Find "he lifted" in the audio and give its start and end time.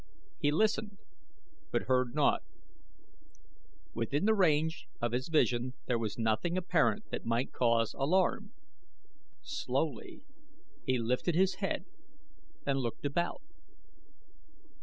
10.87-11.35